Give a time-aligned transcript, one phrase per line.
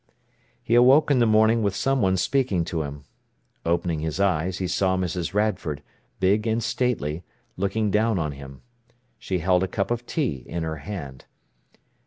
[0.63, 3.03] He awoke in the morning with someone speaking to him.
[3.63, 5.35] Opening his eyes, he saw Mrs.
[5.35, 5.83] Radford,
[6.19, 7.21] big and stately,
[7.55, 8.63] looking down on him.
[9.19, 11.25] She held a cup of tea in her hand.